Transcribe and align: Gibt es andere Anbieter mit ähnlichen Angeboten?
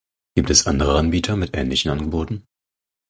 Gibt 0.35 0.49
es 0.49 0.65
andere 0.65 0.97
Anbieter 0.97 1.35
mit 1.35 1.55
ähnlichen 1.55 1.91
Angeboten? 1.91 2.47